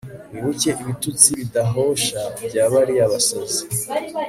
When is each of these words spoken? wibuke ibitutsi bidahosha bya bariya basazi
wibuke 0.31 0.69
ibitutsi 0.81 1.27
bidahosha 1.39 2.19
bya 2.47 2.65
bariya 2.71 3.05
basazi 3.13 3.61